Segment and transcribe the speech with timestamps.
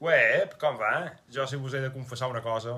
[0.00, 0.94] Web, com va?
[1.34, 2.76] Jo si vos he de confessar una cosa,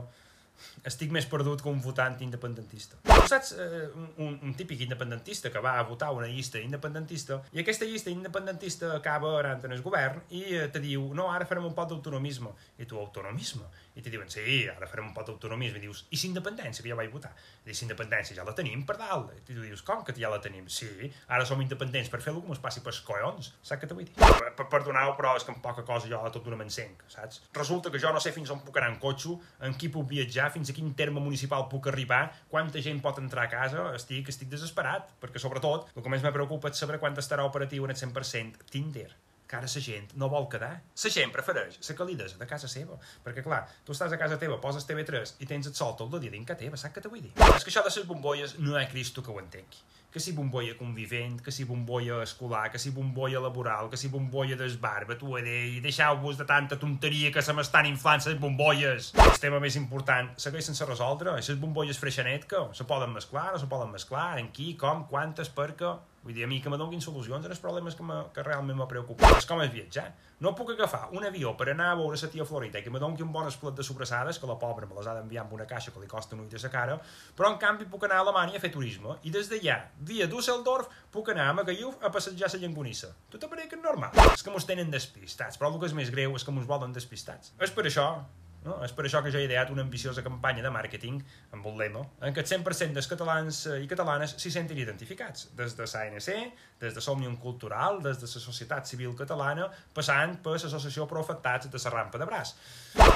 [0.87, 3.01] estic més perdut que un votant independentista.
[3.07, 3.89] Tu saps eh,
[4.23, 8.95] un, un típic independentista que va a votar una llista independentista i aquesta llista independentista
[8.97, 12.53] acaba arant en el govern i eh, te diu no, ara farem un pot d'autonomisme.
[12.81, 13.67] I tu, autonomisme?
[13.99, 15.81] I te diuen, sí, ara farem un pot d'autonomisme.
[15.81, 17.33] I dius, i si independència, ja vaig votar?
[17.67, 19.33] I si independència ja la tenim per dalt.
[19.37, 20.69] I tu dius, com que ja la tenim?
[20.71, 23.53] Sí, ara som independents per fer-lo com es passi pels collons.
[23.61, 24.15] Saps què t'ho vull dir?
[24.17, 27.43] Per, per, perdoneu, però és que amb poca cosa jo tot una m'encenc, saps?
[27.57, 29.37] Resulta que jo no sé fins on puc anar en cotxe,
[29.67, 33.47] en qui puc viatjar, fins a quin terme municipal puc arribar, quanta gent pot entrar
[33.47, 37.19] a casa, estic, estic desesperat, perquè sobretot el que més me preocupa és saber quan
[37.19, 39.11] estarà operatiu en el 100% Tinder
[39.51, 40.71] que ara la gent no vol quedar.
[41.05, 42.99] La gent prefereix la calidesa de casa seva.
[43.25, 46.23] Perquè, clar, tu estàs a casa teva, poses TV3 i tens el sol tot el
[46.23, 47.33] dia casa teva, saps què te vull dir?
[47.57, 49.83] És que això de les bombolles no hi Cristo que ho entengui.
[50.11, 54.57] Que si bombolla convivent, que si bombolla escolar, que si bombolla laboral, que si bombolla
[55.19, 55.59] tu he de...
[55.85, 59.13] deixeu-vos de tanta tonteria que se m'estan inflant les bombolles.
[59.15, 61.37] El tema més important segueix sense resoldre.
[61.39, 65.51] Les bombolles freixanet, que se poden mesclar, no se poden mesclar, en qui, com, quantes,
[65.55, 65.95] per què...
[66.23, 68.87] Vull dir, a mi que me donin solucions als problemes que, me, que realment me
[68.89, 69.39] preocupen.
[69.39, 70.11] És com és viatjar.
[70.45, 73.01] No puc agafar un avió per anar a veure la tia Florita i que me
[73.01, 75.67] doni un bon esplet de sobrassades, que la pobra me les ha d'enviar amb una
[75.69, 76.99] caixa que li costa un ull de sa cara,
[77.37, 79.79] però en canvi puc anar a Alemanya a fer turisme i des d'allà,
[80.11, 83.15] via Düsseldorf, puc anar a Magalluf a passejar la llangonissa.
[83.33, 84.13] Tot a que és normal.
[84.33, 86.93] És que mos tenen despistats, però el que és més greu és que mos volen
[86.93, 87.53] despistats.
[87.61, 88.11] És per això
[88.65, 88.79] no?
[88.85, 91.21] És per això que jo he ideat una ambiciosa campanya de màrqueting
[91.57, 95.77] amb un lema en què el 100% dels catalans i catalanes s'hi sentin identificats, des
[95.79, 101.07] de l'ANC, des de Somnium Cultural, des de la Societat Civil Catalana, passant per l'Associació
[101.09, 102.55] Pro Afectats de la Rampa de Braç.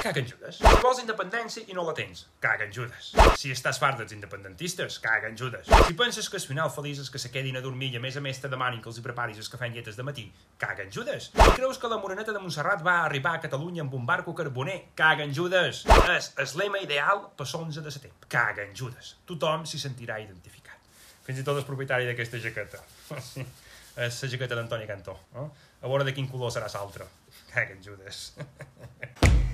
[0.05, 0.59] Caguen Judes.
[0.61, 3.11] Si vols independència i no la tens, caguen Judes.
[3.41, 5.67] Si estàs fart dels independentistes, caguen Judes.
[5.87, 8.15] Si penses que el final feliç és que se quedin a dormir i a més
[8.17, 10.25] a més te demanin que els hi preparis el cafè en de matí,
[10.57, 11.31] caguen Judes.
[11.33, 14.77] Si creus que la moreneta de Montserrat va arribar a Catalunya amb un barco carboner,
[14.95, 15.83] caguen Judes.
[16.15, 18.29] És el lema ideal per l'11 de setembre.
[18.31, 19.15] Caguen Judes.
[19.29, 20.79] Tothom s'hi sentirà identificat.
[21.25, 22.81] Fins i tot el propietari d'aquesta jaqueta.
[24.07, 25.17] és la jaqueta d'Antoni Cantó.
[25.33, 25.49] No?
[25.81, 27.09] A veure de quin color serà l'altra.
[27.53, 28.29] Caguen Judes.